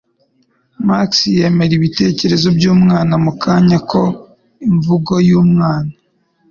Max 0.87 1.09
yemera 1.37 1.73
ibitekerezo 1.79 2.47
byumwana, 2.57 3.13
mukanya 3.23 3.77
ko 3.91 4.01
imvugo 4.67 5.13
yumwana 5.27 5.93